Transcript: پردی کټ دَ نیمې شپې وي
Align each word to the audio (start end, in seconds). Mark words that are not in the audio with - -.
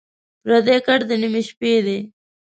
پردی 0.43 0.77
کټ 0.85 0.99
دَ 1.09 1.11
نیمې 1.21 1.41
شپې 1.47 1.73
وي 1.85 1.99